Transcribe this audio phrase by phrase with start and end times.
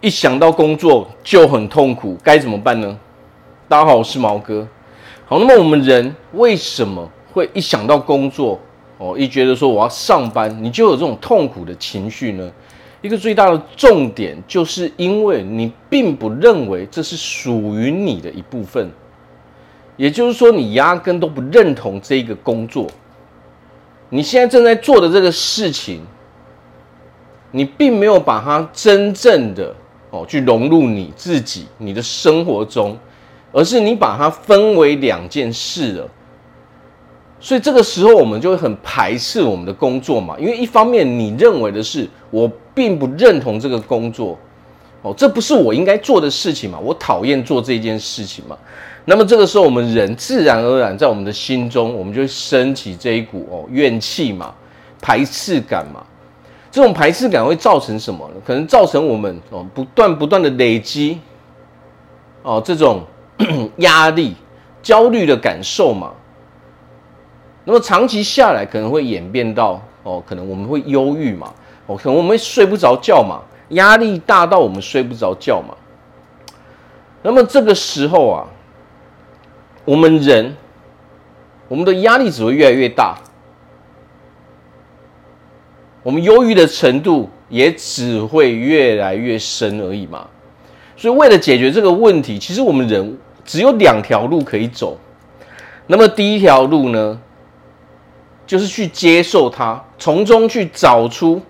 [0.00, 2.98] 一想到工作就很痛苦，该怎么办呢？
[3.68, 4.66] 大家好，我是毛哥。
[5.26, 8.58] 好，那么我们人为什么会一想到工作
[8.96, 12.50] 哦，一觉得说我要上班，你就有这种痛苦的情绪呢？
[13.02, 18.90] 一个最大的重点，就是因为你并不认为这是属于你的一部分，
[19.98, 22.86] 也就是说，你压根都不认同这个工作。
[24.08, 26.00] 你现在正在做的这个事情，
[27.50, 29.74] 你并没有把它真正的。
[30.10, 32.96] 哦，去融入你自己、你的生活中，
[33.52, 36.08] 而是你把它分为两件事了。
[37.38, 44.36] 所以这个时候，我们就会很排斥我们的工作嘛，因为一方面你认为的是我并不认同这个工作，
[45.02, 48.58] 哦，这不是我应该做的事情嘛，我讨厌做这件事情嘛。
[49.06, 54.52] 那么这个时候，我们人自然而然在我们的心中，我们就会升起这一股哦怨气嘛、
[55.00, 56.04] 排斥感嘛。
[56.70, 58.30] 这种排斥感会造成什么？
[58.46, 61.18] 可能造成我们哦不断不断的累积
[62.42, 63.02] 哦这种
[63.78, 64.36] 压力、
[64.80, 66.12] 焦虑的感受嘛。
[67.64, 71.52] 那么长期下来可能会演变到哦，可能我们会忧郁嘛，
[71.86, 73.40] 哦，可能我们会睡不着觉嘛，
[73.70, 75.74] 压力大到我们睡不着觉嘛。
[77.22, 78.46] 那么这个时候啊，
[79.84, 80.56] 我们人
[81.68, 83.16] 我们的压力只会越来越大。
[86.02, 90.26] 我们忧郁的程度也只会越来越深而已嘛，
[90.96, 94.96] 所以为了解决这个问题，其实我们人只有两条路可以走。
[95.86, 97.20] 那么第一条路呢，
[98.46, 101.42] 就是去接受它，从中去找出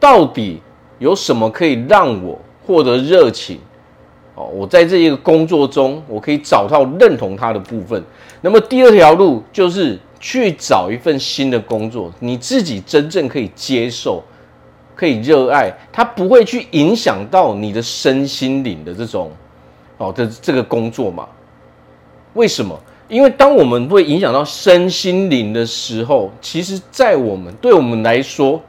[0.00, 0.60] 到底
[0.98, 3.60] 有什么可以让我获得热情。
[4.34, 8.02] 哦，我在这一个工作中，我可以找到认同它的部分。
[8.40, 9.96] 那么第二条路就是。
[10.22, 14.22] 去找一份新的工作，你自己真正可以接受、
[14.94, 19.32] 可以热爱，它不会去影响到你的身心灵的这种
[19.98, 21.26] 哦的这个工作嘛？
[22.34, 22.78] 为什么？
[23.08, 28.62] 因为当我们会影响到身心灵的时候，其实，在我们对我们来说，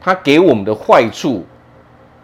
[0.00, 1.44] 它给我们的坏处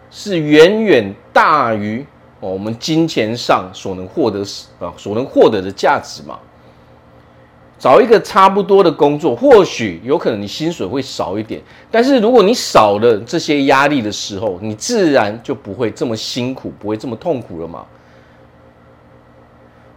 [0.09, 2.03] 是远远大于
[2.39, 4.41] 哦我们金钱上所能获得
[4.79, 6.39] 啊所能获得的价值嘛。
[7.83, 11.61] 找一个差不多的工作，或许有可能你薪水会少一点，
[11.91, 17.83] 但是如果你少了这些压力的时候，你自然就不会这么辛苦，不会这么痛苦了嘛。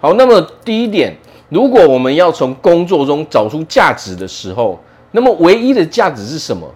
[0.00, 1.16] 好，那么第一点，
[1.48, 4.80] 如果我们要从工作中找出价值的时候，
[5.12, 6.68] 那么唯一的价值是什么？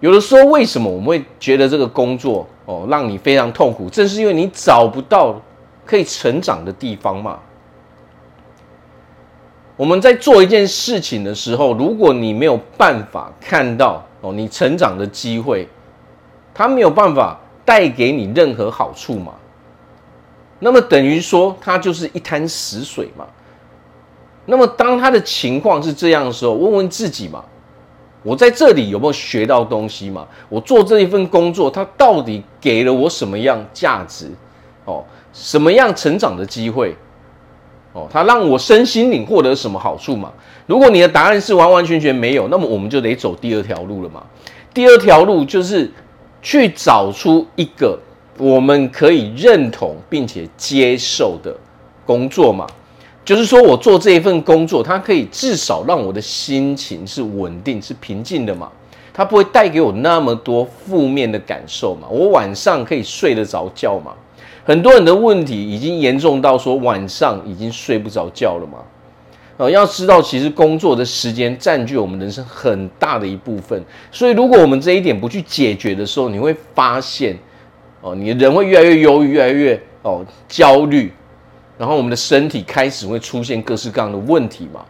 [0.00, 3.88] 有的时候，为什么我们会觉得这个工作哦让你非常痛苦？
[3.88, 5.40] 正是因为你找不到
[5.86, 7.38] 可以成长的地方嘛。
[9.80, 15.66] 我们在做一件事情的时候，如果你没有办法看到哦，你成长的机会，
[16.52, 19.32] 它没有办法带给你任何好处嘛，
[20.58, 23.24] 那么等于说它就是一滩死水嘛。
[24.44, 27.42] 那么当他的情况是这样的时候，问问自己嘛，
[28.22, 30.28] 我在这里有没有学到东西嘛？
[30.50, 34.30] 我做这一份工作，它到底给了我什么样价值？
[34.84, 35.02] 哦，
[35.32, 36.94] 什么样成长的机会？
[37.92, 40.32] 哦，它让我身心灵获得什么好处嘛？
[40.66, 44.22] 如果你的答案是完完全全没有，那么我们就得走第二条路了嘛。
[44.72, 45.90] 第二条路就是
[46.40, 47.98] 去找出一个
[48.38, 51.52] 我们可以认同并且接受的
[52.06, 52.66] 工作嘛。
[53.24, 58.70] 就是说我做这一份工作，它可以至少让我的心情是稳定、是平静的嘛。
[59.12, 62.06] 它不会带给我那么多负面的感受嘛。
[62.08, 64.12] 我晚上可以睡得着觉嘛。
[64.70, 68.78] 很多人的问题已经严重到说晚上已经睡不着觉了嘛？
[69.56, 73.82] 哦，要知道，其实工作的时间占据我们人生很大的一部分，
[74.12, 77.36] 所以如果我们这一点不去解决的时候，你会发现，
[78.00, 81.12] 哦，你的人会越来越忧郁，越来越哦焦虑，
[81.76, 84.84] 然后我们的身体开始会出现各式各样的问题嘛。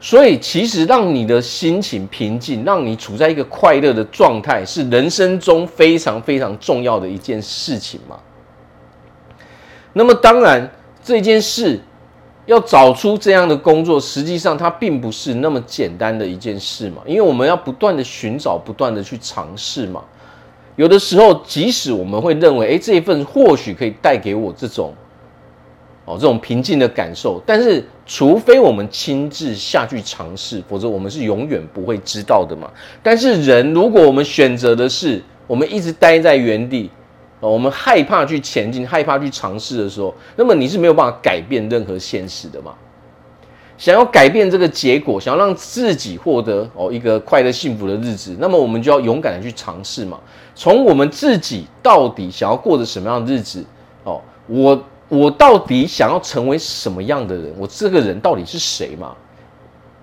[0.00, 8.18] 所以，其实让你的心情平静，让你处在一个快乐的状态，是人生中非常非常重要的一件事情嘛。
[9.92, 10.70] 那么当然，
[11.02, 11.78] 这件事
[12.46, 20.02] 要找出这样的工作，实际上它并不是那么简单的一件事嘛，因为我们要不断的寻找，不断的去尝试嘛。
[20.76, 24.94] 有的时候，即使我们会认为，诶，这一份或许可以带给我这种，
[26.06, 32.70] 哦，这种平静的感受，但是除非我们亲自下去尝试，否则我们是永远不会知道的嘛。
[33.02, 36.90] 但是人，如果我们选择的是，我们一直待在原地。
[37.50, 42.72] 我们害怕去前进，害怕去尝试的时候，那么你是没有办法改变任何现实的嘛？
[43.78, 50.20] 想要改变这个结果，想要让自己获得哦一个快乐幸福的日子，那么我们就要勇敢的去尝试嘛。
[50.54, 53.64] 从我们自己到底想要过着什么样的日子
[54.04, 57.52] 哦，我我到底想要成为什么样的人？
[57.58, 59.16] 我这个人到底是谁嘛？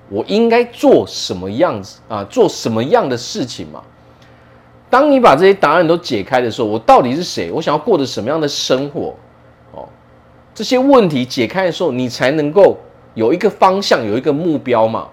[0.09, 2.23] 我应该做什么样子啊？
[2.25, 3.81] 做什么样的事情嘛？
[4.89, 7.51] 当你把这些答案都解开的时候，我到底是谁？
[7.51, 9.15] 我想要过着什么样的生活？
[9.71, 9.87] 哦，
[10.55, 12.77] 这些问题解开的时候，你才能够
[13.13, 15.07] 有一个方向，有一个目标嘛。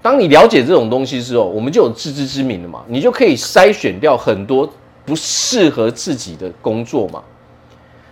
[0.00, 2.82] 当你了解这种东西之后，我们就有自知之明了嘛。
[2.86, 4.66] 你就可以筛选掉很多
[5.04, 7.22] 不适合自己的工作嘛。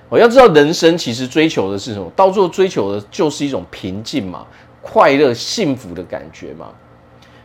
[0.08, 2.11] 我要知道，人生其实追求的是什么？
[2.14, 4.44] 到最后追求的就是一种平静嘛，
[4.82, 6.67] 快乐、幸福的感觉嘛。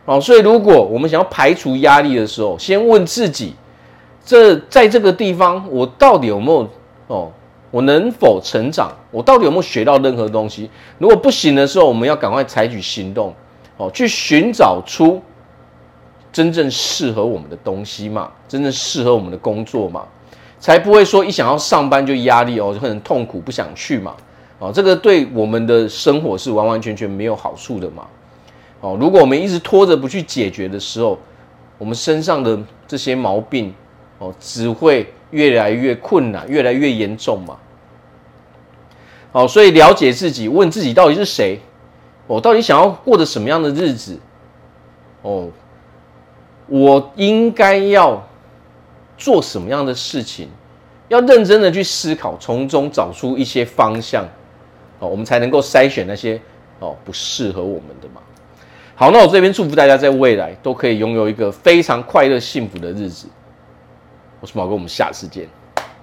[0.04, 3.54] 好，所以如果我们想要排除压力的时候，先问自己：
[4.24, 6.68] 这在这个地方，我到底有没有
[7.06, 7.30] 哦？
[7.70, 8.92] 我能否成长？
[9.10, 10.68] 我到底有没有学到任何东西？
[10.98, 13.32] 如果不行的时候，我们要赶快采取行动，
[13.76, 15.22] 哦，去寻找出
[16.32, 20.02] 真正适合我们的东西嘛，真正适合我们的工作嘛，
[20.58, 24.14] 才不会说一想要上班就压力哦，就很痛苦，不想去嘛，
[24.58, 28.04] 哦，这个对我们的生活是完完全全没有好处的嘛。
[28.82, 31.18] 哦，如果我们一直拖着不去解决的时候，
[31.78, 33.72] 我们身上的这些毛病，
[34.18, 37.56] 哦，只会越来越困难，越来越严重嘛。
[39.30, 41.58] 好，所以了解自己，问自己到底是谁，
[42.26, 44.18] 我到底想要过着什么样的日子？
[45.22, 45.48] 哦，
[46.66, 48.20] 我应该要
[49.16, 50.48] 做什么样的事情？
[51.08, 54.24] 要认真的去思考，从中找出一些方向，
[54.98, 56.40] 哦，我们才能够筛选那些
[56.80, 58.20] 哦不适合我们的嘛。
[58.94, 63.26] 好，那我这边祝福大家在未来都可以拥有一个非常快乐、幸福的日子。
[64.40, 65.48] 我是毛哥，我们下次见。